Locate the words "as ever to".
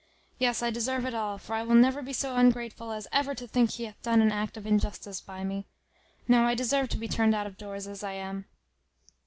2.91-3.45